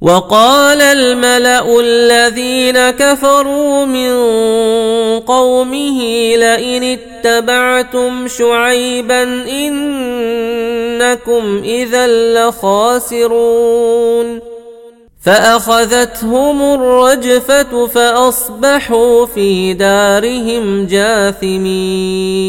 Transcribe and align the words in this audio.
وقال 0.00 0.80
الملأ 0.80 1.80
الذين 1.80 2.90
كفروا 2.90 3.84
من 3.84 4.10
قومه 5.20 6.00
لئن 6.36 6.98
اتبعتم 6.98 8.28
شعيبا 8.28 9.22
إنكم 9.50 11.62
إذا 11.64 12.06
لخاسرون. 12.34 14.40
فأخذتهم 15.24 16.62
الرجفة 16.62 17.86
فأصبحوا 17.86 19.26
في 19.26 19.74
دارهم 19.74 20.86
جاثمين. 20.86 22.48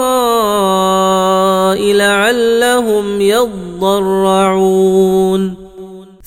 لعلهم 2.81 3.21
يضرعون. 3.21 4.91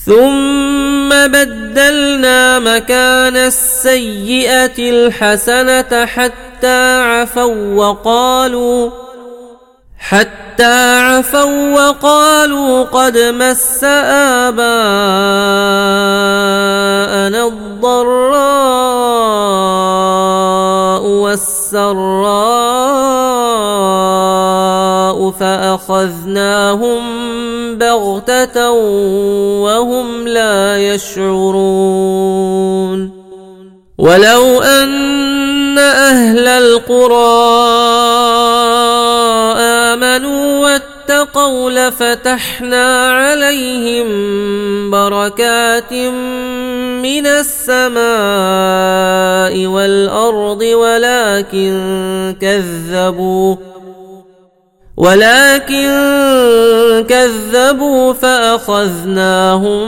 ثم 0.07 1.09
بدلنا 1.09 2.59
مكان 2.59 3.37
السيئة 3.37 4.79
الحسنة 4.79 6.07
حتى 6.07 7.01
عفوا 7.01 7.75
وقالوا 7.75 8.91
حتى 10.09 10.99
عفوا 11.01 11.75
وقالوا 11.75 12.85
قد 12.85 13.19
مس 13.19 13.85
آباءنا 14.45 14.67
الضراء 17.47 18.35
والسراء 21.07 22.05
فأخذناهم 25.31 27.03
بغتة 27.79 28.71
وهم 29.61 30.29
لا 30.29 30.79
يشعرون. 30.95 32.45
ولو 33.99 34.61
أن 34.63 35.79
أهل 35.79 36.49
القرى 36.49 37.95
آمنوا 39.95 40.59
واتقوا 40.59 41.71
لفتحنا 41.71 43.07
عليهم 43.13 44.11
بركات 44.91 45.93
من 47.03 47.27
السماء 47.27 48.07
والأرض 49.67 50.63
ولكن 50.63 52.37
كذبوا 52.41 53.57
ولكن 54.97 55.91
كذبوا 57.09 58.13
فأخذناهم 58.13 59.85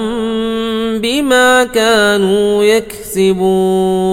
بما 0.99 1.65
كانوا 1.65 2.65
يكسبون 2.65 4.07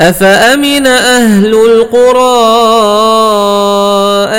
أفأمن 0.00 0.86
أهل 0.86 1.54
القرى 1.54 2.60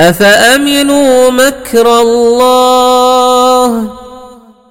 أفأمنوا 0.00 1.30
مكر 1.30 2.00
الله 2.00 3.88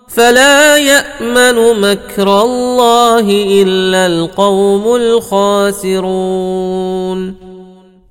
فلا 0.07 0.77
يأمن 0.77 1.81
مكر 1.81 2.41
الله 2.41 3.25
إلا 3.61 4.05
القوم 4.05 4.95
الخاسرون 4.95 6.19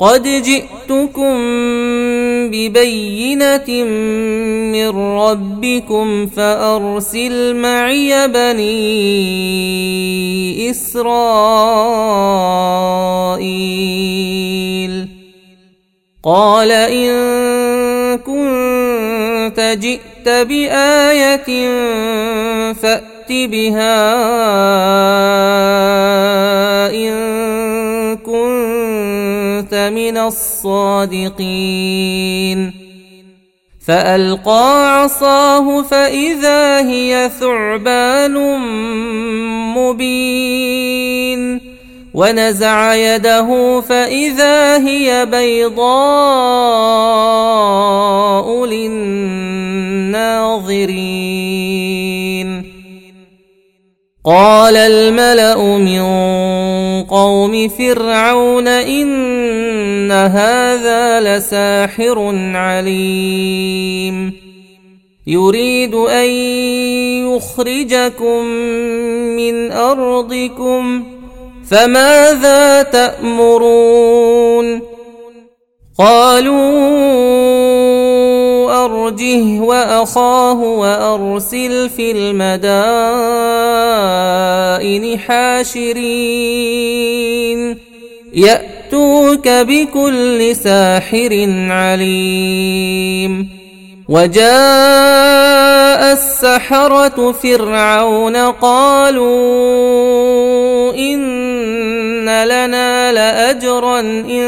قد 0.00 0.22
جئتكم 0.22 1.36
ببينه 2.50 3.84
من 4.72 4.88
ربكم 5.18 6.26
فارسل 6.26 7.56
معي 7.56 8.28
بني 8.28 8.70
اسرائيل 10.70 11.10
قال 16.22 16.70
ان 16.70 17.10
كنت 18.18 19.78
جئت 19.80 20.28
بايه 20.28 21.68
فات 22.72 23.28
بها 23.30 24.00
ان 26.90 28.16
من 29.72 30.16
الصادقين. 30.16 31.40
فألقى 33.86 35.02
عصاه 35.02 35.82
فإذا 35.82 36.88
هي 36.88 37.30
ثعبان 37.40 38.58
مبين. 39.74 41.60
ونزع 42.14 42.94
يده 42.94 43.80
فإذا 43.80 44.86
هي 44.86 45.26
بيضاء 45.26 45.86
للناظرين. 48.66 49.30
قال 54.24 54.76
الملأ 54.76 55.78
من 55.78 56.02
قوم 57.04 57.68
فرعون 57.68 58.68
إن 58.68 60.12
هذا 60.12 61.20
لساحر 61.20 62.34
عليم. 62.54 64.32
يريد 65.26 65.94
أن 65.94 66.30
يخرجكم 67.32 68.44
من 69.36 69.72
أرضكم 69.72 71.04
فماذا 71.70 72.82
تأمرون؟ 72.82 74.80
قالوا 75.98 77.20
أرجه 78.70 79.60
وأخاه 79.60 80.60
وأرسل 80.60 81.90
في 81.96 82.10
المدائن 82.10 82.70
حاشرين. 85.18 86.80
يأتوك 88.34 89.48
بكل 89.48 90.56
ساحر 90.56 91.48
عليم. 91.70 93.48
وجاء 94.08 96.12
السحرة 96.12 97.32
فرعون 97.32 98.36
قالوا 98.36 99.30
إن 100.94 101.49
لنا 102.44 103.12
لأجرا 103.12 104.00
إن 104.00 104.46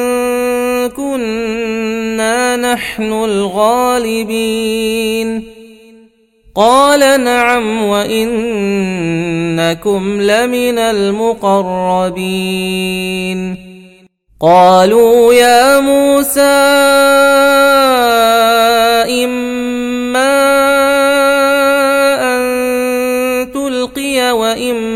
كنا 0.89 2.57
نحن 2.57 3.13
الغالبين. 3.13 4.43
قال 6.55 7.25
نعم 7.25 7.85
وإنكم 7.85 8.23
لمن 10.21 10.79
المقربين. 10.79 12.13
قالوا 14.41 15.35
يا 15.35 15.81
موسى 15.81 16.41
إما 19.25 20.35
أن 22.23 22.43
تلقي 23.53 24.33
وإما 24.33 24.92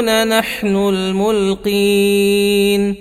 نكون 0.00 0.28
نحن 0.28 0.76
الملقين. 0.76 2.94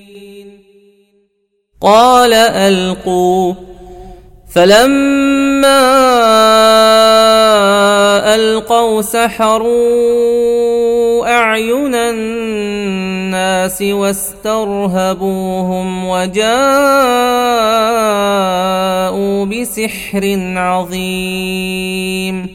قال 1.81 2.33
ألقوا. 2.33 3.53
فلما 4.55 5.95
ألقوا 8.35 9.01
سحروا 9.01 10.11
أعين 11.31 11.95
الناس 11.95 13.81
واسترهبوهم 13.81 16.07
وجاءوا 16.07 16.45
بسحر 19.45 20.53
عظيم. 20.57 22.54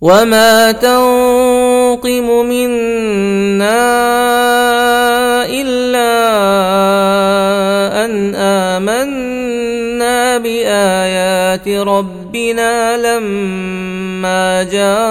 وما 0.00 0.72
تنقم 0.72 2.46
منا 2.46 3.84
الا 5.44 6.12
ان 8.04 8.34
امنا 8.34 10.38
بايات 10.38 11.68
ربنا 11.68 12.96
لما 12.96 14.62
جاءتنا 14.62 15.10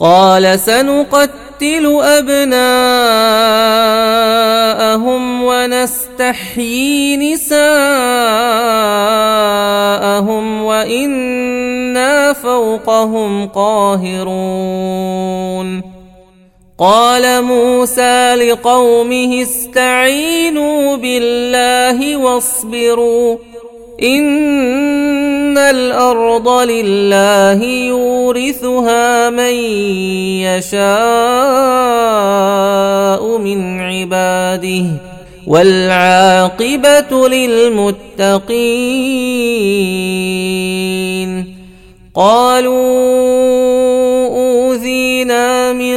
قال 0.00 0.60
سنقتل 0.60 2.00
أبناءهم 2.02 2.62
ونستحيي 5.42 7.16
نساءهم 7.16 7.56
وإنا 10.64 12.32
فوقهم 12.32 13.48
قاهرون. 13.48 14.36
قال 16.78 17.42
موسى 17.42 18.34
لقومه 18.34 19.42
استعينوا 19.42 20.96
بالله 20.96 22.16
واصبروا. 22.16 23.36
ان 24.02 25.58
الأرض 25.58 26.48
لله 26.48 27.62
يورثها 27.64 29.30
من 29.30 29.54
يشاء 30.44 30.86
من 33.38 33.80
عباده 33.80 34.84
والعاقبه 35.46 37.28
للمتقين 37.28 38.36
قالوا 42.14 42.76
اوذينا 44.26 45.72
من 45.72 45.96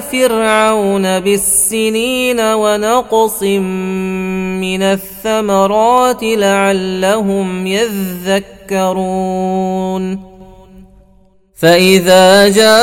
فرعون 0.00 1.20
بالسنين 1.20 2.40
ونقص 2.40 3.42
من 3.42 4.82
الثمرات 4.82 6.22
لعلهم 6.22 7.66
يذكرون. 7.66 9.54
فإذا 11.54 12.48
جاءتهم 12.48 12.80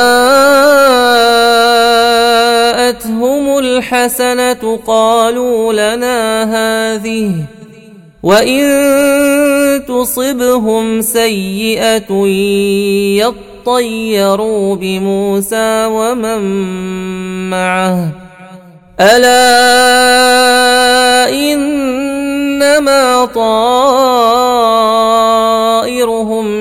الحسنة 3.58 4.80
قالوا 4.86 5.72
لنا 5.72 6.44
هذه 6.44 7.34
وإن 8.22 8.62
تصبهم 9.88 11.00
سيئة 11.00 12.26
يطيروا 13.62 14.76
بموسى 14.76 15.86
ومن 15.86 16.40
معه. 17.50 18.08
ألا 19.00 19.30
إنما 21.30 23.24
طائرهم 23.24 23.46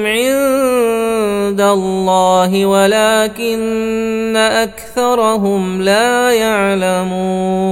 عند 0.05 1.61
الله 1.61 2.65
ولكن 2.65 4.37
أكثرهم 4.37 5.81
لا 5.81 6.31
يعلمون. 6.31 7.71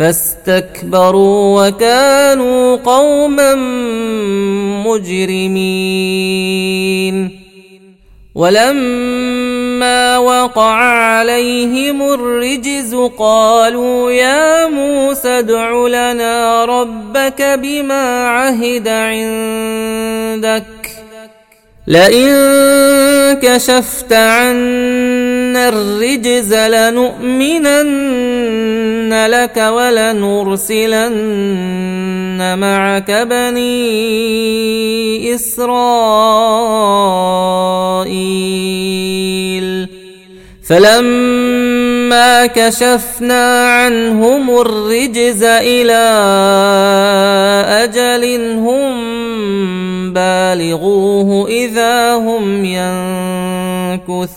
فاستكبروا 0.00 1.68
وكانوا 1.68 2.76
قوما 2.76 3.54
مجرمين. 4.86 5.80
ولما 8.34 10.18
وقع 10.18 10.74
عليهم 10.74 12.02
الرجز 12.02 12.94
قالوا 13.18 14.10
يا 14.10 14.66
موسى 14.66 15.28
ادع 15.28 15.86
لنا 15.86 16.64
ربك 16.64 17.42
بما 17.42 18.28
عهد 18.28 18.88
عندك. 18.88 20.79
لئن 21.90 22.30
كشفت 23.42 24.12
عنا 24.12 25.68
الرجز 25.68 26.54
لنؤمنن 26.54 27.90
لك 29.26 29.56
ولنرسلن 29.56 30.98
معك 32.58 33.10
بني 33.10 33.74
إسرائيل. 35.34 35.80
فلما 40.70 42.46
كشفنا 42.46 43.64
عنهم 43.64 44.60
الرجز 44.60 45.42
إلى 45.42 45.92
أجل 47.82 48.52
هم 48.58 48.92
بالغوه 50.12 51.48
اذا 51.48 52.14
هم 52.14 52.64
ينكثون 52.64 54.30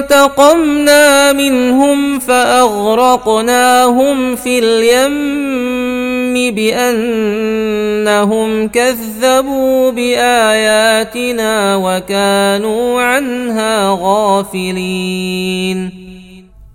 فانتقمنا 0.00 1.32
منهم 1.32 2.18
فأغرقناهم 2.18 2.76
في 4.36 4.58
اليم 4.58 6.54
بأنهم 6.54 7.48
كذبوا 8.68 9.90
بآياتنا 9.90 11.76
وكانوا 11.76 13.02
عنها 13.02 13.98
غافلين 14.00 16.05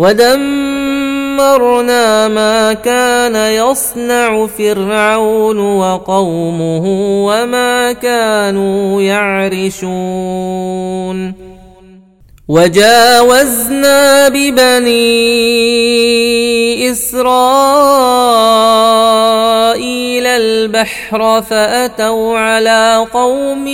ودمرنا 0.00 1.88
ما 2.28 2.72
كان 2.72 3.36
يصنع 3.36 4.46
فرعون 4.46 5.58
وقومه 5.58 6.84
وما 7.26 7.92
كانوا 7.92 9.02
يعرشون 9.02 9.90
وجاوزنا 12.50 14.28
ببني 14.28 14.90
إسرائيل 16.92 17.46
البحر 20.26 21.42
فأتوا 21.42 22.38
على 22.38 23.06
قوم 23.14 23.66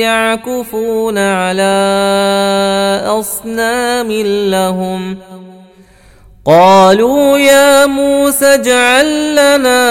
يعكفون 0.00 1.18
على 1.18 1.74
أصنام 3.06 4.12
لهم 4.48 5.18
قالوا 6.46 7.38
يا 7.38 7.86
موسى 7.86 8.46
اجعل 8.46 9.32
لنا 9.32 9.84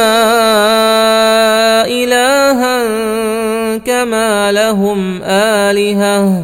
إلها 1.86 2.88
كما 3.78 4.52
لهم 4.52 5.22
آلهة 5.24 6.44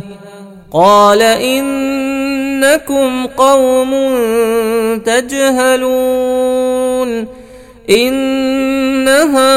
قال 0.74 1.22
إنكم 1.22 3.26
قوم 3.26 3.92
تجهلون 5.06 6.30
إن 7.90 9.08
هؤلاء 9.08 9.50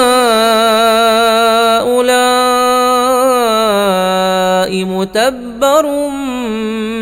متبر 4.85 6.09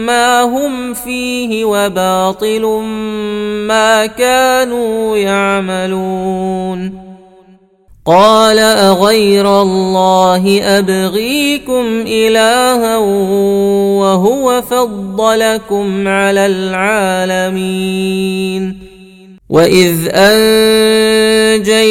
ما 0.07 0.43
هم 0.43 0.95
فيه 0.95 1.65
وباطل 1.65 2.63
ما 3.69 4.07
كانوا 4.07 5.17
يعملون 5.17 7.10
قال 8.11 8.59
أغير 8.59 9.63
الله 9.63 10.61
أبغيكم 10.63 12.05
إلها 12.07 12.97
وهو 14.03 14.63
فضلكم 14.63 16.09
على 16.09 16.47
العالمين. 16.47 18.11
وإذ 19.51 19.97
أنجيناكم 21.55 21.91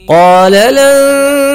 قال 0.08 0.52
لن 0.52 1.55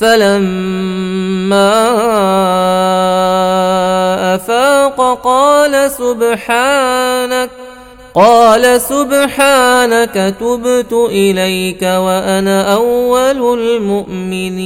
فلما 0.00 1.74
أفاق 4.34 5.20
قال 5.24 5.90
سبحانك 5.90 7.50
قال 8.14 8.80
سبحانك 8.80 10.34
تبت 10.40 10.92
إليك 10.92 11.82
وأنا 11.82 12.74
أول 12.74 13.60
المؤمنين. 13.60 14.60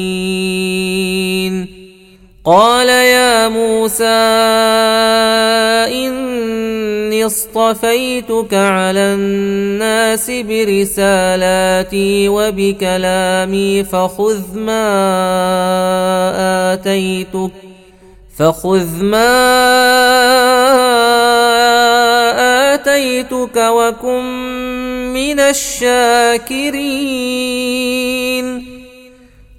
قال 2.46 2.88
يا 2.88 3.48
موسى 3.48 4.04
إني 6.04 7.26
اصطفيتك 7.26 8.54
على 8.54 9.00
الناس 9.00 10.30
برسالاتي 10.30 12.28
وبكلامي 12.28 13.84
فخذ 13.84 14.58
ما 14.58 14.84
آتيتك 16.72 17.50
فخذ 18.38 19.02
ما 19.02 19.54
آتيتك 22.74 23.56
وكن 23.56 24.24
من 25.14 25.40
الشاكرين 25.40 26.74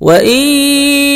وان 0.00 0.36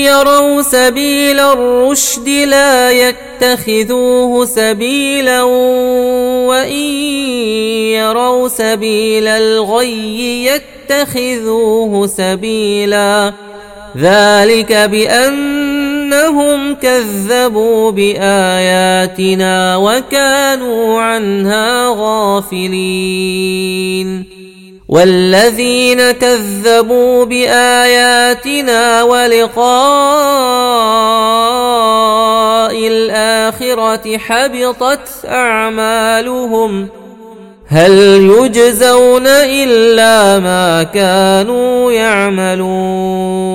يروا 0.05 0.63
سبيل 0.63 1.41
الرشد 1.41 2.29
لا 2.29 2.91
يتخذوه 2.91 4.45
سبيلا 4.45 5.43
وان 5.43 6.73
يروا 7.97 8.49
سبيل 8.49 9.29
الغي 9.29 10.45
يتخذوه 10.45 12.07
سبيلا 12.07 13.33
ذلك 13.97 14.73
بانهم 14.73 16.75
كذبوا 16.75 17.91
باياتنا 17.91 19.77
وكانوا 19.77 21.01
عنها 21.01 21.89
غافلين 21.89 23.55
والذين 24.89 26.11
كذبوا 26.11 27.25
بآياتنا 27.25 29.03
ولقاء 29.03 29.65
الآخرة 32.89 34.19
حبطت 34.19 35.09
أعمالهم 35.25 36.89
هل 37.69 37.93
يجزون 38.39 39.27
إلا 39.27 40.39
ما 40.39 40.83
كانوا 40.83 41.93
يعملون 41.93 43.55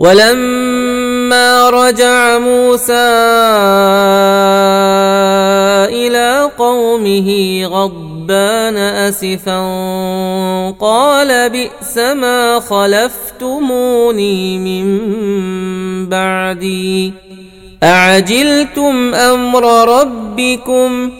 ولما 0.00 1.70
رجع 1.70 2.38
موسى 2.38 2.92
إلى 5.92 6.50
قومه 6.58 7.28
غضبان 7.66 8.76
أسفا 8.76 9.60
قال 10.80 11.50
بئس 11.50 11.98
ما 11.98 12.60
خلفتموني 12.60 14.58
من 14.58 14.86
بعدي 16.08 17.12
أعجلتم 17.82 19.14
أمر 19.14 19.88
ربكم 20.00 21.10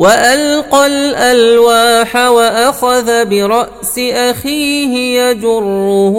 وألقى 0.00 0.86
الألواح 0.86 2.16
وأخذ 2.16 3.24
برأس 3.24 3.98
أخيه 3.98 5.20
يجره 5.20 6.16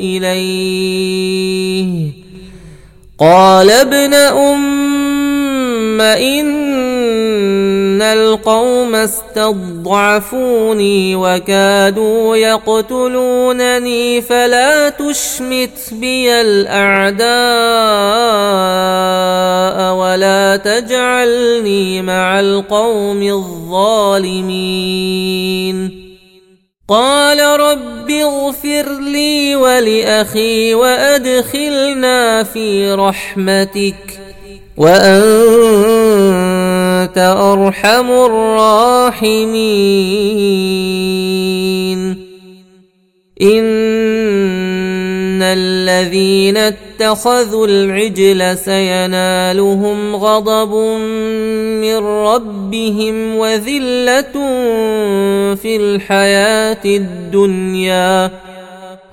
إليه. 0.00 1.84
قال 3.18 3.70
ابن 3.70 4.14
أم 4.14 5.03
ان 6.00 8.02
القوم 8.02 8.94
استضعفوني 8.94 10.36
وكادوا 11.16 12.36
يقتلونني 12.36 14.22
فلا 14.22 14.88
تشمت 14.88 15.78
بي 15.92 16.40
الاعداء 16.40 17.24
ولا 19.94 20.56
تجعلني 20.56 22.02
مع 22.02 22.40
القوم 22.40 23.22
الظالمين 23.22 24.44
قال 26.88 27.60
رب 27.60 28.10
اغفر 28.10 29.00
لي 29.00 29.56
ولاخي 29.56 30.74
وادخلنا 30.74 32.42
في 32.42 32.92
رحمتك 32.92 34.23
وأنت 34.76 35.18
أرحم 37.18 38.10
الراحمين. 38.10 39.44
إن 43.42 45.42
الذين 45.42 46.56
اتخذوا 46.56 47.66
العجل 47.66 48.58
سينالهم 48.58 50.16
غضب 50.16 50.74
من 51.80 51.96
ربهم 51.96 53.36
وذلة 53.36 54.32
في 55.54 55.76
الحياة 55.76 56.84
الدنيا. 56.84 58.30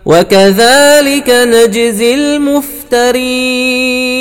وكذلك 0.06 1.30
نجزي 1.30 2.14
المفترين. 2.14 4.21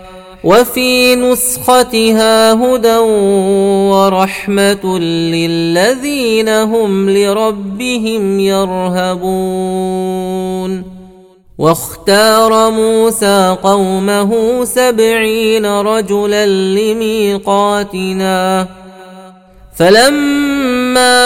وفي 0.43 1.15
نسختها 1.15 2.53
هدى 2.53 2.97
ورحمة 3.91 4.99
للذين 4.99 6.49
هم 6.49 7.09
لربهم 7.09 8.39
يرهبون. 8.39 9.91
واختار 11.57 12.71
موسى 12.71 13.57
قومه 13.63 14.65
سبعين 14.65 15.65
رجلا 15.65 16.45
لميقاتنا. 16.45 18.67
فلما 19.75 21.21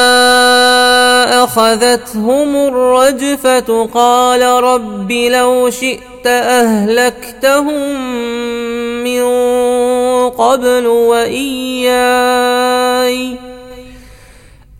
أخذتهم 1.44 2.56
الرجفة 2.56 3.90
قال 3.94 4.42
رب 4.42 5.12
لو 5.12 5.70
شئت 5.70 6.15
اهلكتهم 6.28 8.00
من 9.04 9.24
قبل 10.30 10.88
وإياي. 10.88 11.96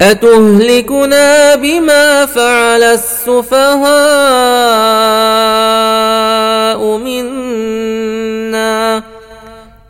أتهلكنا 0.02 1.56
بما 1.56 2.26
فعل 2.26 2.84
السفهاء 2.84 3.78
منا؟ 6.98 7.86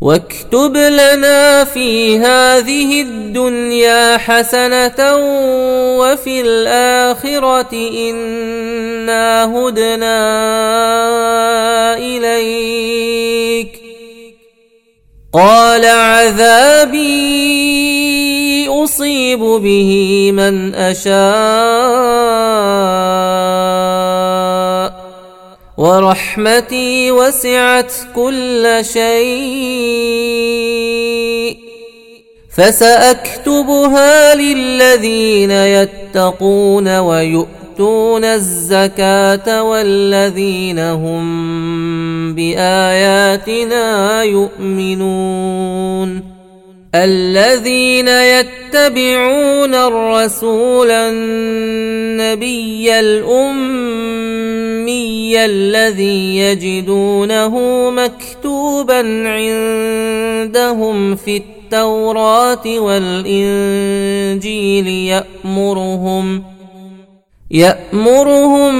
واكتب 0.00 0.76
لنا 0.76 1.64
في 1.64 2.18
هذه 2.18 3.02
الدنيا 3.02 4.16
حسنة 4.16 5.16
وفي 5.98 6.40
الآخرة 6.40 7.72
إنا 7.72 9.44
هدنا 9.44 10.18
إليك. 11.98 13.80
قال 15.32 15.84
عذابي 15.84 17.00
أصيب 18.68 19.40
به 19.40 20.30
من 20.32 20.74
أشاء. 20.74 21.10
ورحمتي 25.80 27.10
وسعت 27.10 27.92
كل 28.14 28.78
شيء. 28.82 29.00
فسأكتبها 32.56 34.34
للذين 34.34 35.50
يتقون 35.50 36.98
ويؤتون 36.98 38.24
الزكاة 38.24 39.62
والذين 39.62 40.78
هم 40.78 42.34
بآياتنا 42.34 44.22
يؤمنون. 44.22 46.39
الذين 46.94 48.08
يتبعون 48.08 49.74
الرسول 49.74 50.90
النبي 50.90 52.20
الأمي 53.00 54.40
الذي 55.44 56.38
يجدونه 56.38 57.56
مكتوبا 57.90 58.98
عندهم 59.28 61.16
في 61.16 61.36
التوراة 61.36 62.78
والإنجيل 62.78 64.06
يأمرهم 64.86 66.42
يأمرهم 67.50 68.72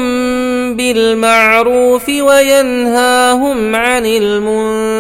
بالمعروف 0.77 2.09
وينهاهم 2.09 3.77
عن 3.77 4.07
المنكر 4.07 5.00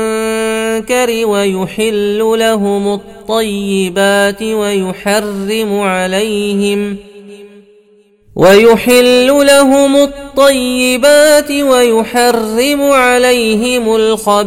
ويحل 1.24 2.18
لهم 2.38 2.94
الطيبات 2.94 4.42
ويحرم 4.42 5.81
عليهم 5.81 6.96
ويحل 8.37 9.46
لهم 9.46 9.96
الطيبات 9.96 11.50
ويحرم 11.50 12.83
عليهم 12.83 13.96
الخبائث 13.96 14.38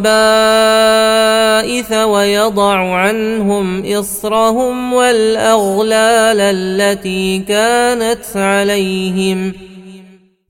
ويضع 1.92 2.94
عنهم 2.94 3.92
إصرهم 3.92 4.92
والأغلال 4.92 6.40
التي 6.40 7.38
كانت 7.38 8.24
عليهم 8.34 9.52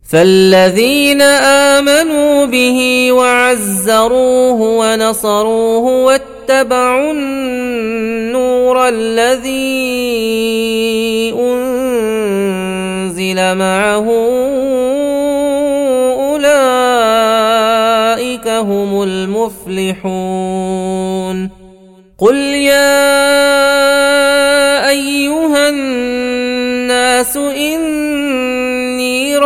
فالذين 0.09 1.23
امنوا 1.23 2.45
به 2.45 3.09
وعزروه 3.13 4.61
ونصروه 4.61 6.05
واتبعوا 6.05 7.13
النور 7.13 8.89
الذي 8.89 9.75
انزل 11.39 13.55
معه 13.55 14.11
اولئك 16.35 18.49
هم 18.49 19.03
المفلحون 19.03 20.05
قل 22.19 22.37
يا 22.37 22.95
ايها 24.89 25.69
الناس 25.69 27.37
اني 27.37 27.74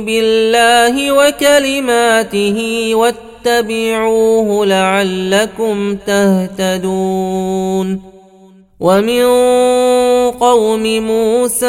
بالله 0.00 1.12
وكلماته 1.12 2.90
واتبعوه 2.94 4.66
لعلكم 4.66 5.96
تهتدون 6.06 8.00
ومن 8.80 9.24
قوم 10.30 10.82
موسى 10.82 11.66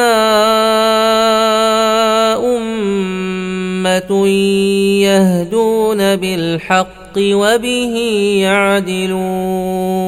امه 2.45 4.27
يهدون 5.07 6.15
بالحق 6.15 7.17
وبه 7.17 7.95
يعدلون 8.41 10.07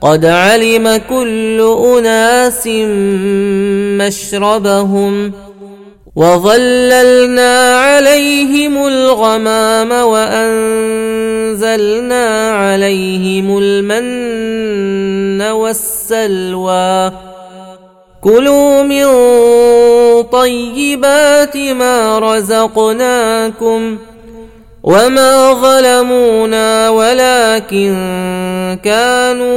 قد 0.00 0.24
علم 0.24 1.00
كل 1.10 1.76
أناس 1.84 2.66
مشربهم 4.06 5.32
وظللنا 6.16 7.76
عليهم 7.76 8.86
الغمام 8.86 9.90
وأنزلنا 9.92 11.30
عليهم 12.50 13.58
المن 13.58 15.42
والسلوى. 15.42 17.12
كلوا 18.20 18.82
من 18.82 19.06
طيبات 20.22 21.56
ما 21.56 22.18
رزقناكم 22.18 23.98
وما 24.82 25.52
ظلمونا 25.52 26.90
ولكن 26.90 27.94
كانوا 28.84 29.48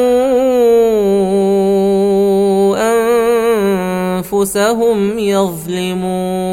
انفسهم 4.17 5.19
يظلمون 5.19 6.51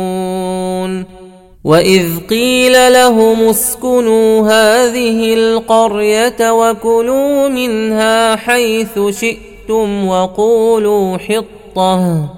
واذ 1.65 2.19
قيل 2.31 2.93
لهم 2.93 3.49
اسكنوا 3.49 4.41
هذه 4.41 5.35
القريه 5.35 6.53
وكلوا 6.53 7.49
منها 7.49 8.37
حيث 8.37 8.99
شئتم 9.11 10.09
وقولوا 10.09 11.19
حطه 11.19 12.38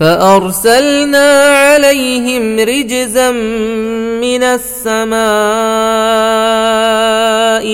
فأرسلنا 0.00 1.42
عليهم 1.42 2.58
رجزا 2.58 3.30
من 4.20 4.42
السماء 4.42 5.16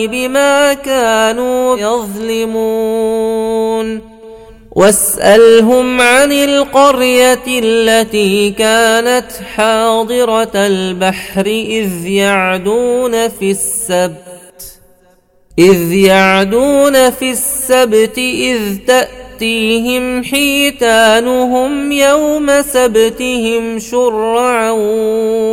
بما 0.07 0.75
كانوا 0.75 1.79
يظلمون. 1.79 3.33
واسألهم 4.73 6.01
عن 6.01 6.33
القرية 6.33 7.45
التي 7.49 8.51
كانت 8.51 9.31
حاضرة 9.55 10.51
البحر 10.55 11.47
إذ 11.47 12.07
يعدون 12.07 13.29
في 13.29 13.51
السبت. 13.51 14.79
إذ 15.59 15.93
يعدون 15.93 17.11
في 17.11 17.31
السبت 17.31 18.19
إذ 18.19 18.77
تأتي 18.87 19.22
تأتيهم 19.43 20.25
حيتانهم 20.25 21.93
يوم 21.93 22.63
سبتهم 22.63 23.79
شرعا 23.79 24.71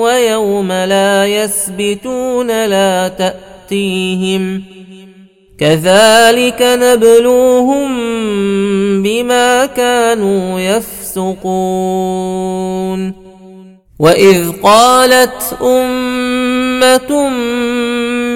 ويوم 0.02 0.72
لا 0.72 1.26
يسبتون 1.26 2.66
لا 2.66 3.08
تأتيهم. 3.08 4.64
كذلك 5.60 6.62
نبلوهم 6.62 7.90
بما 9.04 9.66
كانوا 9.66 10.60
يفسقون. 10.60 12.10
وإذ 14.00 14.52
قالت 14.64 15.58
أمة 15.62 17.30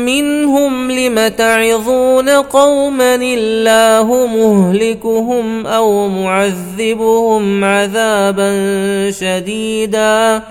منهم 0.06 0.92
لم 0.92 1.28
تعظون 1.28 2.30
قوما 2.30 3.16
الله 3.16 4.28
مهلكهم 4.28 5.68
أو 5.68 6.08
معذبهم 6.08 7.64
عذابا 7.64 8.52
شديدا. 9.12 10.42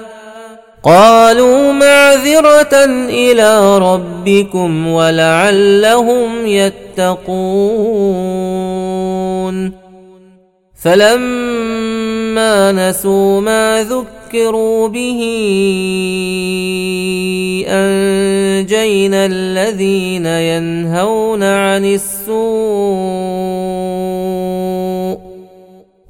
قالوا 0.83 1.73
معذرة 1.73 2.85
إلى 3.09 3.79
ربكم 3.79 4.87
ولعلهم 4.87 6.47
يتقون. 6.47 8.23
فلما 10.83 11.62
نسوا 12.39 13.41
ما 13.41 13.85
ذكروا 13.85 14.89
به 14.89 15.21
أنجينا 17.69 19.27
الذين 19.27 20.27
ينهون 20.27 21.43
عن 21.43 21.85
السوء 21.85 23.23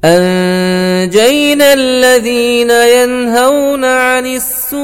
أنجينا 0.05 1.73
الذين 1.73 2.71
ينهون 2.71 3.85
عن 3.85 4.27
السوء 4.27 4.83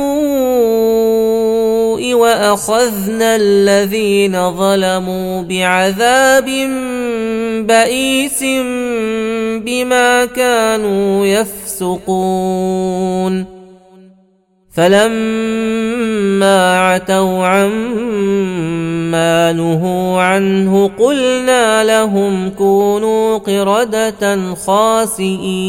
وأخذنا 2.15 3.37
الذين 3.37 4.51
ظلموا 4.51 5.43
بعذاب 5.43 6.47
بئيس 7.67 8.43
بما 9.69 10.25
كانوا 10.25 11.27
يفسقون. 11.27 12.79
فلما 14.75 16.61
عتوا 16.79 17.47
عما 17.47 18.73
نهوا 19.53 20.23
عنه 20.23 20.91
قلنا 20.99 21.85
لهم 21.85 22.51
كونوا 22.51 23.39
قردة 23.39 24.55
خاسئين. 24.55 25.69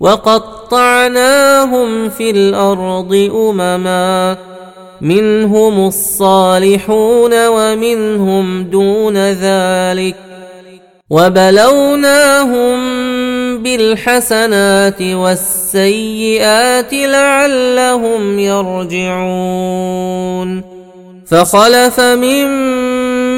وقطعناهم 0.00 1.88
في 2.08 2.30
الأرض 2.30 3.30
أمما 3.34 4.36
منهم 5.00 5.86
الصالحون 5.86 7.46
ومنهم 7.46 8.62
دون 8.62 9.16
ذلك. 9.16 10.16
وبلوناهم 11.10 12.78
بالحسنات 13.62 15.02
والسيئات 15.02 16.92
لعلهم 16.92 18.38
يرجعون. 18.38 19.58
فخلف 21.30 22.00
من 22.00 22.46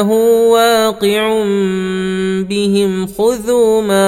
إنه 0.00 0.12
واقع 0.50 1.42
بهم 2.48 3.06
خذوا 3.06 3.82
ما 3.82 4.06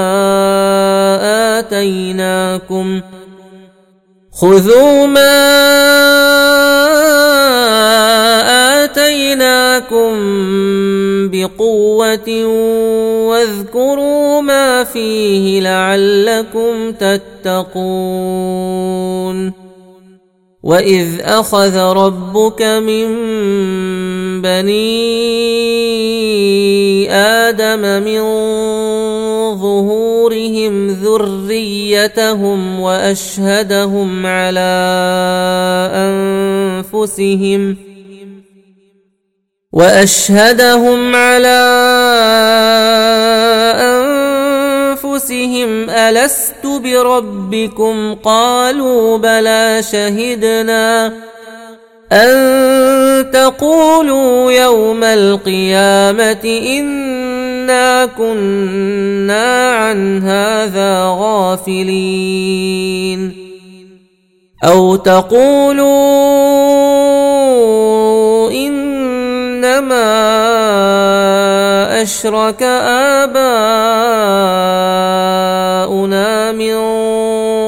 آتيناكم 1.58 3.00
خذوا 4.32 5.06
ما 5.06 5.40
آتيناكم 8.84 10.12
بقوة 11.28 12.44
واذكروا 13.28 14.40
ما 14.40 14.84
فيه 14.84 15.60
لعلكم 15.60 16.92
تتقون. 16.92 18.00
وإذ 20.62 21.20
أخذ 21.20 21.76
ربك 21.78 22.62
من 22.62 23.06
بني 24.42 24.90
آدم 27.12 28.02
من 28.04 28.20
ظهورهم 29.56 30.88
ذريتهم 30.88 32.80
وأشهدهم 32.80 34.26
على 34.26 34.70
أنفسهم 35.94 37.76
ۖ 37.86 37.90
واشهدهم 39.72 41.16
على 41.16 41.60
أنفسهم 45.10 45.90
ألست 45.90 46.66
بربكم؟ 46.66 48.14
قالوا 48.14 49.18
بلى 49.18 49.82
شهدنا. 49.92 51.12
أن 52.12 53.30
تقولوا 53.30 54.52
يوم 54.52 55.04
القيامة 55.04 56.60
إنا 56.66 58.06
كنا 58.06 59.70
عن 59.70 60.22
هذا 60.22 61.04
غافلين. 61.18 62.70
أو 64.64 64.96
تقولوا 64.96 65.90
إنما 69.80 70.12
أشرك 72.02 72.62
آباؤنا 75.72 76.52
من 76.52 76.74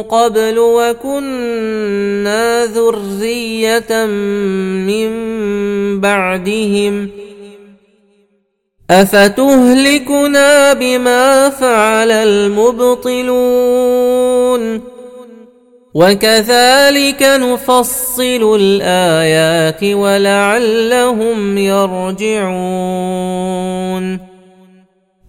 قبل 0.03 0.59
وكنا 0.59 2.65
ذرية 2.65 4.07
من 4.87 5.11
بعدهم 6.01 7.09
أفتهلكنا 8.91 10.73
بما 10.73 11.51
فعل 11.51 12.11
المبطلون 12.11 13.33
وكذلك 15.95 17.23
نفصل 17.23 18.57
الآيات 18.61 19.85
ولعلهم 19.85 21.59
يرجعون. 21.59 22.93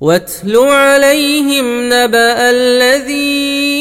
واتل 0.02 0.58
عليهم 0.58 1.94
نبأ 1.94 2.50
الذي 2.50 3.74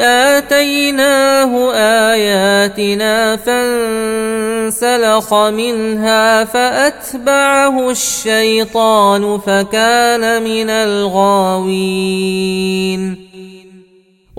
آتيناه 0.00 1.72
آياتنا 2.12 3.36
فانسلخ 3.36 5.34
منها 5.34 6.44
فأتبعه 6.44 7.90
الشيطان 7.90 9.38
فكان 9.38 10.42
من 10.42 10.70
الغاوين. 10.70 11.92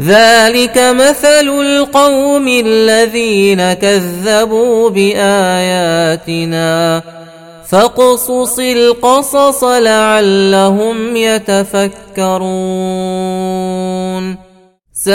ذلك 0.00 0.78
مثل 0.78 1.48
القوم 1.48 2.48
الذين 2.48 3.72
كذبوا 3.72 4.90
بآياتنا. 4.90 6.74
فاقصص 7.68 8.58
القصص 8.58 9.64
لعلهم 9.64 11.16
يتفكرون. 11.16 12.34
ساء 14.92 15.14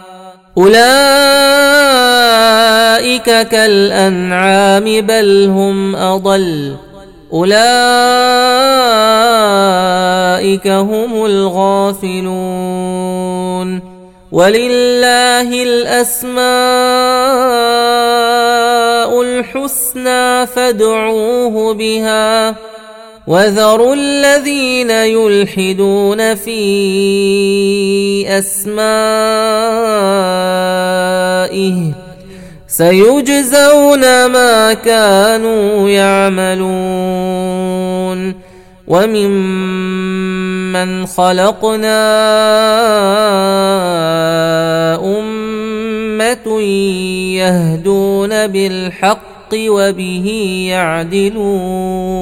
أولئك 0.57 0.81
كالأنعام 3.47 5.01
بل 5.01 5.47
هم 5.49 5.95
أضل. 5.95 6.75
أولئك 7.33 7.47
هم 10.67 11.25
الغافلون. 11.25 12.31
ولله 14.31 15.63
الأسماء 15.63 16.41
الحسنى 19.21 20.47
فادعوه 20.47 21.73
بها. 21.73 22.55
وذروا 23.27 23.95
الذين 23.95 24.89
يلحدون 24.91 26.35
في 26.35 26.61
اسمائه 28.27 29.21
سيجزون 32.67 34.25
ما 34.25 34.73
كانوا 34.73 35.89
يعملون 35.89 37.11
وممن 38.87 40.25
خلقنا 41.05 42.01
امه 44.95 46.61
يهدون 47.37 48.47
بالحق 48.47 49.53
وبه 49.53 50.27
يعدلون 50.69 52.21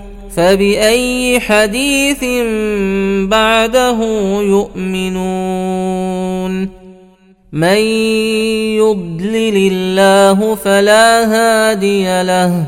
فبأي 0.35 1.39
حديث 1.39 2.23
بعده 3.29 3.97
يؤمنون؟ 4.41 5.61
من 7.53 7.77
يضلل 8.77 9.71
الله 9.71 10.55
فلا 10.55 11.25
هادي 11.25 12.23
له 12.23 12.63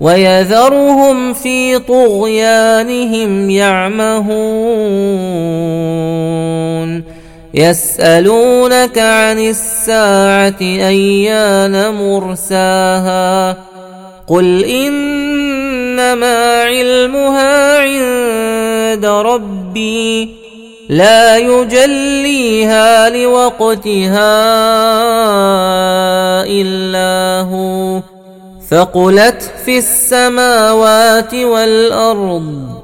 ويذرهم 0.00 1.32
في 1.32 1.78
طغيانهم 1.78 3.50
يعمهون. 3.50 4.32
يسألونك 7.54 8.98
عن 8.98 9.38
الساعة 9.38 10.60
أيان 10.60 11.94
مرساها؟ 11.94 13.56
قل 14.26 14.64
إن 14.64 15.31
انما 16.12 16.62
علمها 16.62 17.78
عند 17.78 19.06
ربي 19.06 20.28
لا 20.88 21.36
يجليها 21.36 23.08
لوقتها 23.08 24.32
إلا 26.44 27.40
هو 27.40 28.00
ثقلت 28.70 29.52
في 29.64 29.78
السماوات 29.78 31.34
والأرض 31.34 32.82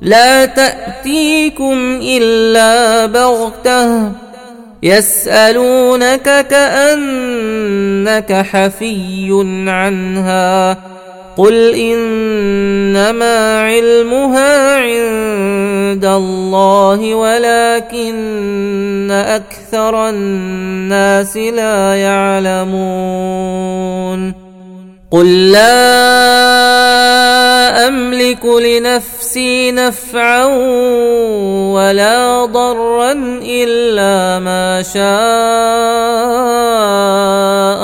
لا 0.00 0.44
تأتيكم 0.44 2.00
إلا 2.02 3.06
بغتة 3.06 4.12
يسألونك 4.82 6.46
كأنك 6.48 8.32
حفي 8.32 9.28
عنها 9.66 10.95
قل 11.36 11.74
انما 11.74 13.60
علمها 13.60 14.76
عند 14.76 16.04
الله 16.04 17.14
ولكن 17.14 19.10
أكثر 19.10 20.08
الناس 20.08 21.36
لا 21.36 21.94
يعلمون 21.96 23.36
قل 25.10 25.52
لا 25.52 25.86
املك 27.88 28.44
لنفسي 28.44 29.72
نفعا 29.72 30.44
ولا 31.74 32.44
ضرا 32.44 33.12
الا 33.42 34.38
ما 34.38 34.82
شاء 34.82 35.02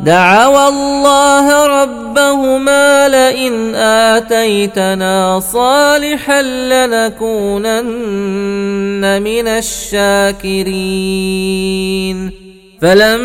دعوا 0.00 0.68
الله 0.68 1.66
ربهما 1.82 3.08
لئن 3.08 3.74
آتيتنا 3.74 5.40
صالحا 5.40 6.42
لنكونن 6.42 7.62
من 9.22 9.48
الشاكرين. 9.48 10.74
فلما 12.82 13.24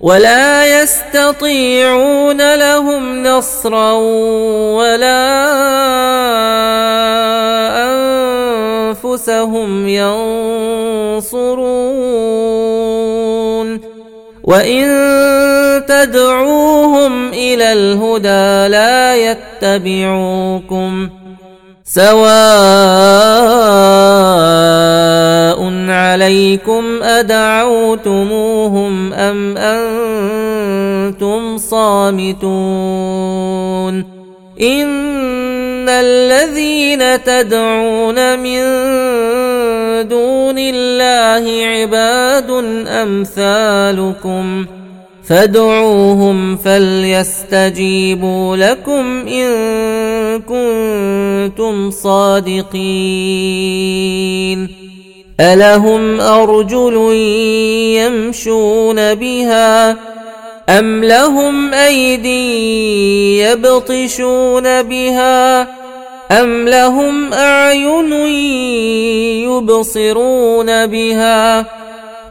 ولا 0.00 0.82
يستطيعون 0.82 2.54
لهم 2.54 3.22
نصرا 3.22 3.92
ولا 4.78 5.24
أنفسهم 8.94 9.88
ينصرون. 9.88 11.58
وإن 14.44 14.86
تدعوهم 15.88 17.28
إلى 17.28 17.72
الهدى 17.72 18.68
لا 18.68 19.16
يتبعوكم. 19.16 21.08
سواء 21.88 22.28
عليكم 25.88 27.02
أدعوتموهم 27.02 28.92
أم 29.12 29.56
أنتم 29.56 31.58
صامتون 31.58 32.48
إن 34.60 35.88
الذين 35.88 37.24
تدعون 37.24 38.38
من 38.38 38.60
دون 40.08 40.58
الله 40.58 41.66
عباد 41.66 42.50
أمثالكم 42.88 44.66
فادعوهم 45.28 46.56
فليستجيبوا 46.56 48.56
لكم 48.56 49.28
إن 49.28 49.50
كنتم 50.40 51.90
صادقين. 51.90 52.68
ألهم 55.40 56.20
أرجل 56.20 56.94
يمشون 57.96 59.14
بها 59.14 59.96
أم 60.68 61.04
لهم 61.04 61.74
أيدي 61.74 63.38
يبطشون 63.38 64.82
بها 64.82 65.60
أم 66.30 66.68
لهم 66.68 67.32
أعين 67.32 68.12
يبصرون 69.48 70.86
بها 70.86 71.66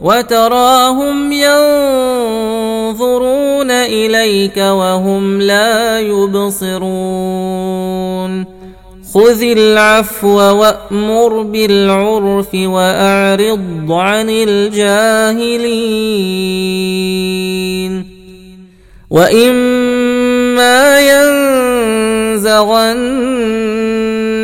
وتراهم 0.00 1.32
ينظرون 1.32 1.70
إليك 3.70 4.56
وهم 4.56 5.40
لا 5.40 6.00
يبصرون. 6.00 6.94
خذ 9.14 9.42
العفو 9.42 10.38
وأمر 10.38 11.42
بالعرف 11.42 12.54
وأعرض 12.54 13.92
عن 13.92 14.30
الجاهلين. 14.30 15.64
وإما 19.10 21.00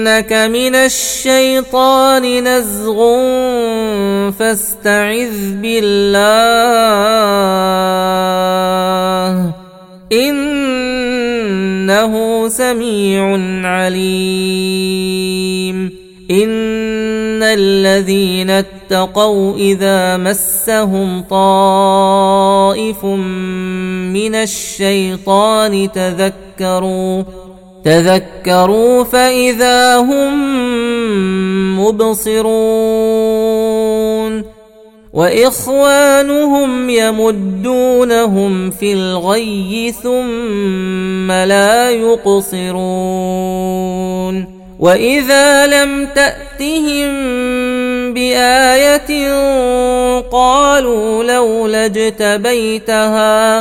ينزغنك 0.00 0.32
من 0.32 0.74
الشيطان 0.74 2.44
نزغ 2.44 2.98
فاستعذ 4.30 5.54
بالله 5.62 6.20
إنه 10.12 12.14
سميع 12.48 13.24
عليم 13.68 15.10
إن 16.30 17.42
الذين 17.42 18.50
اتقوا 18.50 19.56
إذا 19.56 20.16
مسهم 20.16 21.24
طائف 21.30 23.04
من 23.04 24.34
الشيطان 24.34 25.92
تذكروا 25.92 27.22
تذكروا 27.84 29.04
فإذا 29.04 29.96
هم 29.96 30.34
مبصرون 31.80 33.40
وإخوانهم 35.12 36.90
يمدونهم 36.90 38.70
في 38.70 38.92
الغي 38.92 39.94
ثم 40.02 41.32
لا 41.32 41.90
يقصرون 41.90 42.80
وإذا 44.80 45.66
لم 45.66 46.06
تأتهم 46.06 47.10
بآية 48.14 49.32
قالوا 50.20 51.24
لولا 51.24 51.86
اجتبيتها 51.86 53.60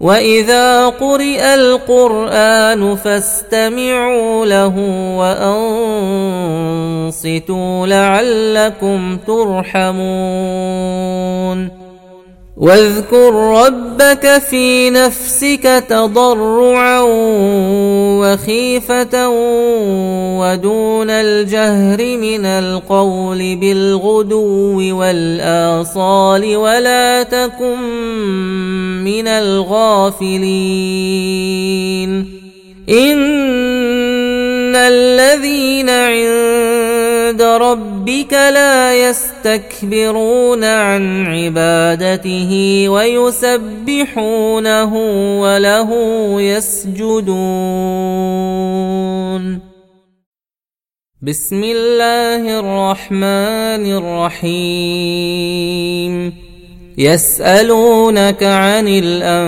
واذا 0.00 0.88
قرئ 0.88 1.54
القران 1.54 2.96
فاستمعوا 2.96 4.46
له 4.46 4.74
وانصتوا 7.06 7.86
لعلكم 7.86 9.18
ترحمون 9.26 9.90
واذكر 12.60 13.32
ربك 13.32 14.38
في 14.50 14.90
نفسك 14.90 15.84
تضرعا 15.88 17.00
وخيفة 18.20 19.28
ودون 20.38 21.10
الجهر 21.10 22.16
من 22.16 22.44
القول 22.44 23.56
بالغدو 23.56 24.98
والآصال 24.98 26.56
ولا 26.56 27.22
تكن 27.22 27.80
من 29.04 29.28
الغافلين. 29.28 30.40
ان 34.70 34.76
الذين 34.76 35.90
عند 35.90 37.42
ربك 37.42 38.32
لا 38.32 38.94
يستكبرون 39.08 40.64
عن 40.64 41.26
عبادته 41.26 42.84
ويسبحونه 42.88 44.40
وله 45.40 45.90
يسجدون. 46.40 47.30
بسم 51.22 51.64
الله 51.64 52.58
الرحمن 52.58 53.84
الرحيم. 54.40 56.34
يسالونك 56.98 58.42
عن 58.42 58.88
الانفال 58.88 59.40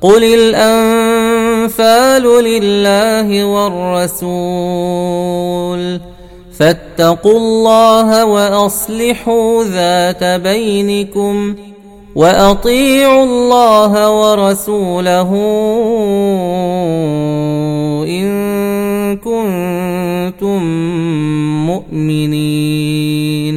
قل 0.00 0.24
الانفال 0.24 2.22
لله 2.44 3.44
والرسول 3.44 4.80
فاتقوا 6.58 7.38
الله 7.38 8.24
واصلحوا 8.24 9.64
ذات 9.64 10.24
بينكم 10.24 11.54
واطيعوا 12.14 13.24
الله 13.24 14.20
ورسوله 14.20 15.30
ان 18.08 18.30
كنتم 19.16 20.62
مؤمنين 21.66 23.56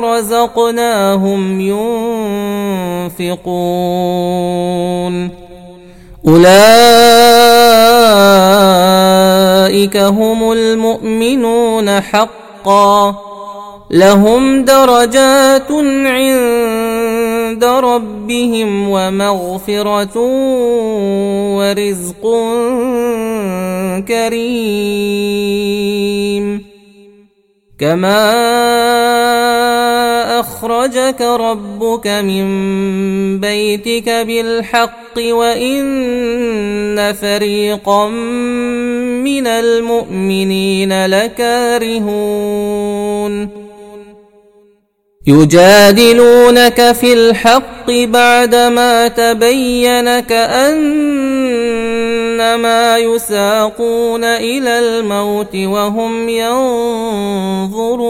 رزقناهم 0.00 1.60
ينفقون 3.20 5.30
اولئك 6.26 6.44
هم 9.96 10.52
المؤمنون 10.52 12.00
حقا 12.00 13.14
لهم 13.90 14.64
درجات 14.64 15.70
عند 16.06 17.64
ربهم 17.64 18.88
ومغفره 18.88 20.18
ورزق 21.56 22.22
كريم 24.08 25.54
كما 27.84 28.40
اخرجك 30.40 31.20
ربك 31.20 32.06
من 32.06 32.44
بيتك 33.40 34.08
بالحق 34.08 35.18
وان 35.18 37.12
فريقا 37.12 38.08
من 38.08 39.46
المؤمنين 39.46 41.06
لكارهون 41.06 42.54
يجادلونك 45.26 46.92
في 46.92 47.12
الحق 47.12 47.90
بعدما 47.90 49.08
تبين 49.08 50.20
كانما 52.44 52.98
يساقون 52.98 54.24
إلى 54.24 54.78
الموت 54.78 55.56
وهم 55.56 56.28
ينظرون. 56.28 58.04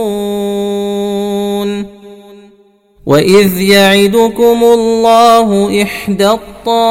وإذ 3.07 3.61
يعدكم 3.61 4.64
الله 4.64 5.82
إحدى 5.82 6.30
الطائفتين 6.30 6.89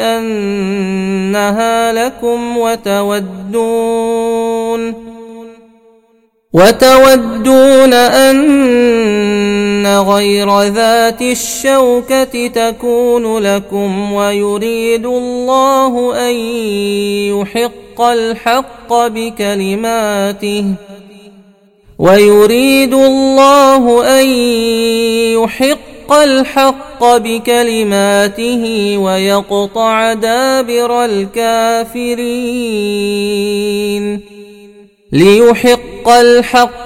أنها 0.00 1.92
لكم 1.92 2.58
وتودون. 2.58 4.06
وتودون 6.52 7.92
أن 7.94 8.36
غير 9.86 10.62
ذات 10.62 11.22
الشوكة 11.22 12.46
تكون 12.46 13.38
لكم 13.38 14.12
ويريد 14.12 15.06
الله 15.06 16.14
أن 16.28 16.34
يحق 17.34 18.00
الحق 18.00 18.92
بكلماته 18.92 20.64
ويريد 21.98 22.94
الله 22.94 24.04
أن 24.20 24.26
يحق 25.42 26.12
الحق 26.12 27.16
بكلماته 27.16 28.94
ويقطع 28.98 30.12
دابر 30.12 31.04
الكافرين 31.04 32.16
ليحق 35.12 36.08
الحق 36.08 36.85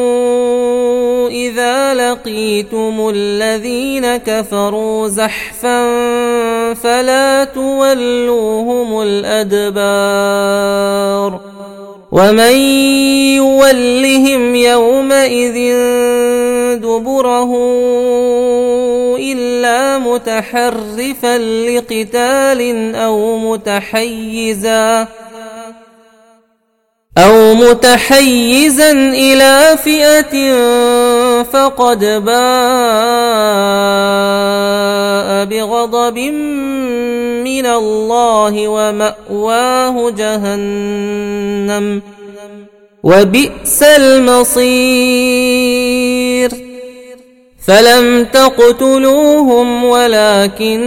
لقيتم 2.11 3.11
الذين 3.15 4.17
كفروا 4.17 5.07
زحفا 5.07 5.83
فلا 6.73 7.43
تولوهم 7.43 9.01
الأدبار 9.01 10.51
ومن 12.11 12.55
يولهم 13.35 14.55
يومئذ 14.55 15.55
دبره 16.77 17.51
إلا 19.17 19.97
متحرفا 19.97 21.37
لقتال 21.37 22.95
أو 22.95 23.37
متحيزا 23.37 25.07
أو 27.17 27.53
متحيزا 27.53 28.91
إلى 28.91 29.77
فئة 29.83 30.53
فقد 31.43 31.99
باء 31.99 32.41
بغضب 35.45 36.17
من 37.43 37.65
الله 37.65 38.67
ومأواه 38.67 40.09
جهنم. 40.09 42.01
وبئس 43.03 43.83
المصير. 43.83 44.91
فلم 47.67 48.25
تقتلوهم 48.25 49.83
ولكن 49.83 50.81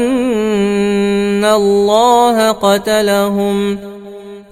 الله 1.44 2.50
قتلهم. 2.50 3.93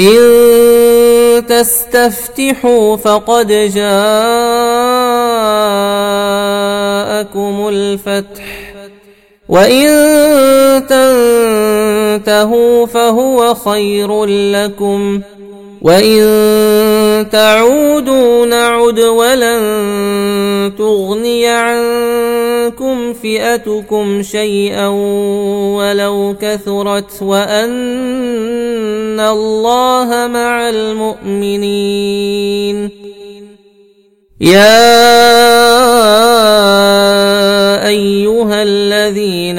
إن 0.00 1.46
تستفتحوا 1.46 2.96
فقد 2.96 3.46
جاءكم 3.48 3.78
الفتح 7.68 8.44
وإن 9.48 9.86
تنتهوا 10.88 12.86
فهو 12.86 13.54
خير 13.54 14.24
لكم. 14.24 15.20
وإن 15.80 16.20
تعودوا 17.32 18.46
نعد 18.46 19.00
ولن 19.00 19.62
تغني 20.78 21.46
عنكم 21.46 23.12
فئتكم 23.12 24.22
شيئا 24.22 24.86
ولو 25.76 26.36
كثرت 26.40 27.22
وأن 27.22 27.70
الله 29.20 30.26
مع 30.26 30.68
المؤمنين. 30.68 32.10
يا 34.40 35.00
أيها 37.86 38.62
الذين 38.62 39.58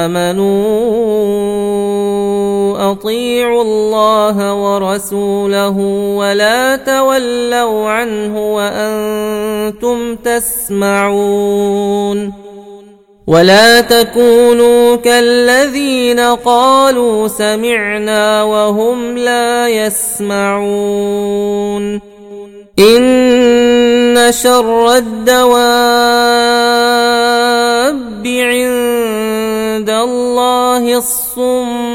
آمنوا 0.00 1.41
اطيعوا 3.02 3.62
الله 3.62 4.54
ورسوله 4.54 5.76
ولا 6.16 6.76
تولوا 6.76 7.90
عنه 7.90 8.54
وأنتم 8.54 10.16
تسمعون 10.16 11.62
ولا 13.26 13.80
تكونوا 13.80 14.96
كالذين 14.96 16.20
قالوا 16.20 17.28
سمعنا 17.28 18.42
وهم 18.42 19.18
لا 19.18 19.68
يسمعون 19.68 21.02
إن 22.78 24.32
شر 24.32 24.96
الدواب 24.96 25.52
عند 28.26 29.90
الله 29.90 30.98
الصم 30.98 31.71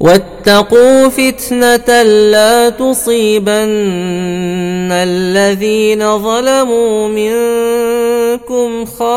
واتقوا 0.00 1.08
فتنة 1.08 2.02
لا 2.02 2.68
تصيبن 2.68 4.92
الذين 4.92 6.18
ظلموا 6.18 7.08
منكم 7.08 8.84
خاصة. 8.84 9.10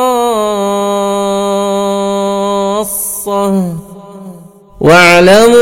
واعلموا 4.82 5.58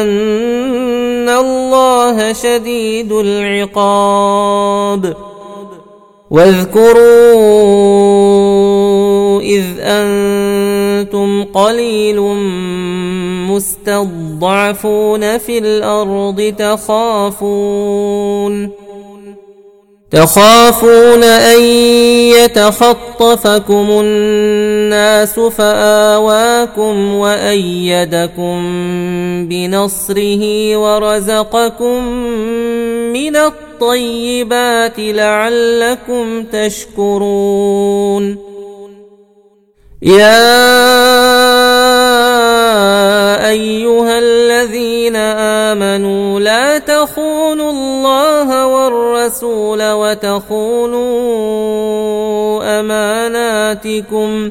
أن 0.00 1.28
الله 1.28 2.32
شديد 2.32 3.12
العقاب. 3.12 5.16
واذكروا 6.30 7.00
إذ 9.40 9.64
أنتم 9.80 10.73
قليل 11.54 12.20
مستضعفون 13.50 15.38
في 15.38 15.58
الأرض 15.58 16.54
تخافون. 16.58 18.04
تخافون 20.10 21.22
أن 21.24 21.62
يتخطفكم 22.36 23.86
الناس 23.90 25.40
فآواكم 25.40 27.14
وأيدكم 27.14 28.56
بنصره 29.48 30.76
ورزقكم 30.76 32.04
من 33.12 33.36
الطيبات 33.36 34.98
لعلكم 34.98 36.44
تشكرون. 36.52 38.36
يا 40.02 41.03
والرسول 49.42 49.92
وتخونوا 49.92 51.04
أماناتكم 52.80 54.50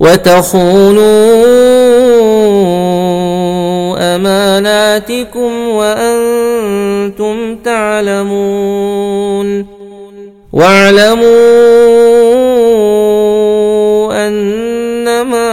وتخونوا 0.00 0.96
أماناتكم 4.16 5.68
وأنتم 5.68 7.56
تعلمون 7.56 9.66
واعلموا 10.52 11.26
أنما 14.26 15.52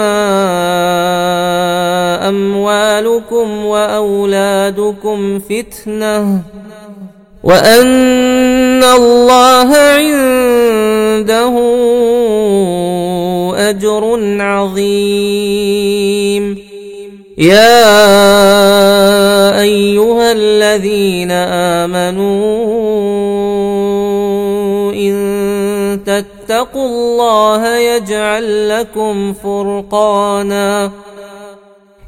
واموالكم 2.29 3.65
وأولادكم 3.65 5.39
فتنة 5.39 6.41
وان 7.49 8.83
الله 8.83 9.69
عنده 9.77 11.55
اجر 13.69 14.03
عظيم. 14.41 15.89
يا 17.37 17.89
ايها 19.61 20.31
الذين 20.31 21.31
امنوا 21.31 22.59
ان 24.93 25.99
تتقوا 26.05 26.87
الله 26.87 27.77
يجعل 27.77 28.69
لكم 28.69 29.33
فرقانا 29.33 30.91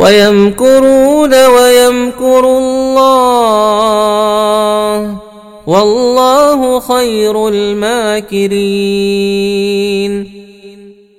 ويمكرون 0.00 1.46
ويمكر 1.46 2.44
الله 2.58 3.90
والله 5.66 6.80
خير 6.80 7.48
الماكرين. 7.48 8.70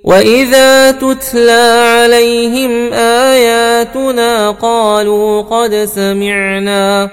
وإذا 0.03 0.91
تتلى 0.91 1.93
عليهم 1.95 2.93
آياتنا 2.93 4.51
قالوا 4.51 5.41
قد 5.41 5.75
سمعنا 5.95 7.09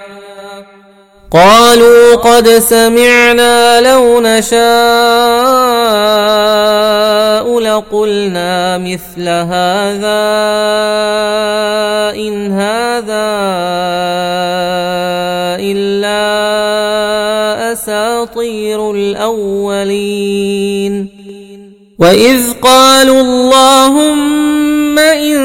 قالوا 1.31 2.15
قد 2.15 2.49
سمعنا 2.49 3.81
لو 3.81 4.21
نشاء 4.21 4.59
لقلنا 7.59 8.77
مثل 8.77 9.29
هذا. 9.29 11.18
واذ 21.99 22.53
قالوا 22.61 23.21
اللهم 23.21 24.99
ان 24.99 25.39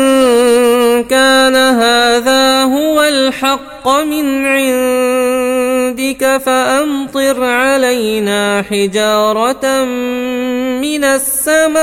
كان 1.05 1.57
هذا 1.57 2.63
هو 2.63 3.03
الحق 3.03 3.89
من 3.89 4.47
عندك 4.47 6.43
فامطر 6.47 7.45
علينا 7.45 8.65
حجاره 8.71 9.85
من 10.79 11.05
السماء 11.05 11.75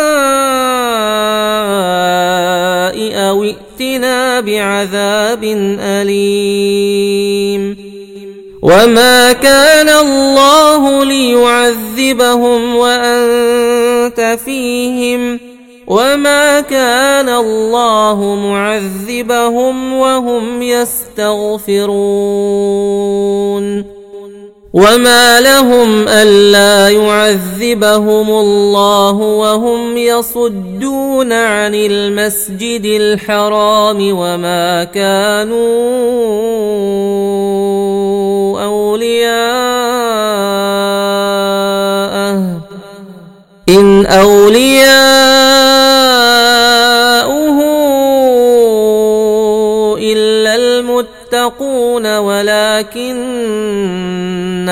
أو 3.29 3.43
ائتنا 3.43 4.39
بعذاب 4.39 5.43
اليم 5.79 7.90
وما 8.61 9.33
كان 9.33 9.89
الله 9.89 11.03
ليعذبهم 11.05 12.75
وانت 12.75 14.37
فيهم 14.45 15.39
وما 15.87 16.61
كان 16.61 17.29
الله 17.29 18.35
معذبهم 18.35 19.93
وهم 19.93 20.61
يستغفرون 20.61 21.91
وما 24.73 25.39
لهم 25.41 26.07
الا 26.07 26.89
يعذبهم 26.89 28.29
الله 28.29 29.11
وهم 29.11 29.97
يصدون 29.97 31.33
عن 31.33 31.75
المسجد 31.75 32.85
الحرام 32.85 33.97
وما 34.17 34.83
كانوا 34.83 35.61
اولياءه 38.63 39.81
ان 43.69 44.05
اولياؤه 44.05 45.51
الا 49.99 50.55
المتقون 50.55 52.17
ولكن 52.17 53.21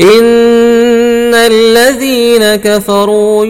ان 0.00 1.34
الذين 1.34 2.54
كفروا 2.56 3.44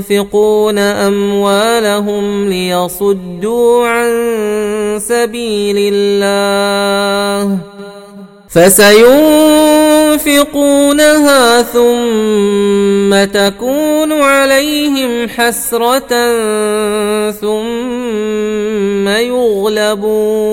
ينفقون 0.00 0.78
اموالهم 0.78 2.48
ليصدوا 2.48 3.86
عن 3.86 4.10
سبيل 4.98 5.76
الله 5.94 7.58
فسينفقونها 8.48 9.02
ثم 11.62 13.24
تكون 13.24 14.12
عليهم 14.12 15.28
حسره 15.28 16.32
ثم 17.30 19.08
يغلبون 19.08 20.52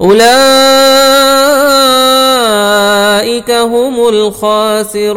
أولئك 0.00 0.26
هم 3.50 4.08
الخاسرون. 4.08 5.16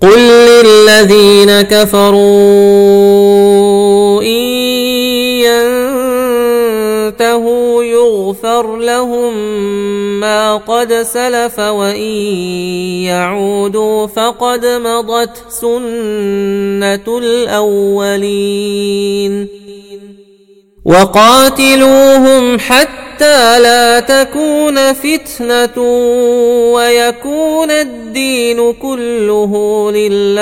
قل 0.00 0.18
للذين 0.18 1.60
كفروا 1.60 2.20
إن 4.22 4.26
ينتهوا 7.10 7.84
يغفر 7.84 8.76
لهم 8.76 9.34
ما 10.20 10.56
قد 10.56 10.92
سلف 10.92 11.58
وإن 11.58 12.16
يعودوا 13.04 14.06
فقد 14.06 14.66
مضت 14.66 15.44
سنة 15.48 17.18
الأولين. 17.18 18.80
وقاتلوهم 20.84 22.58
حتى 22.58 23.60
لا 23.60 24.00
تكون 24.00 24.92
فتنة 24.92 25.82
ويكون 26.72 27.70
الدين 27.70 28.72
كله 28.72 29.52
لله. 29.92 30.40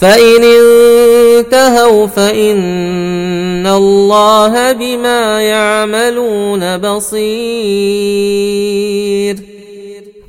فإن 0.00 0.42
انتهوا 0.44 2.06
فإن 2.06 3.66
الله 3.66 4.72
بما 4.72 5.42
يعملون 5.42 6.78
بصير. 6.78 7.18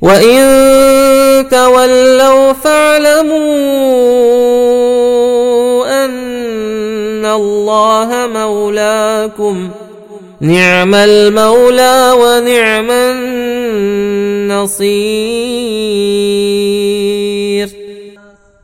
وإن 0.02 1.48
تولوا 1.48 2.52
فاعلموا 2.52 3.40
أن 6.04 7.26
الله 7.26 8.26
مولاكم 8.34 9.70
نعم 10.40 10.94
المولى 10.94 12.12
ونعم 12.18 12.90
النصير 14.50 15.00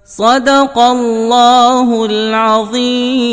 صدق 0.07 0.79
الله 0.79 2.05
العظيم 2.05 3.27